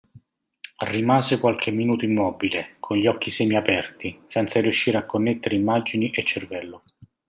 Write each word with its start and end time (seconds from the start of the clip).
Rimase 0.87 1.39
qualche 1.39 1.69
minuto 1.69 2.05
immobile, 2.05 2.77
con 2.79 2.97
gli 2.97 3.05
occhi 3.05 3.29
semiaperti, 3.29 4.21
senza 4.25 4.59
riuscire 4.59 4.97
a 4.97 5.05
connettere 5.05 5.53
immagini 5.53 6.09
e 6.09 6.23
cervello. 6.23 6.81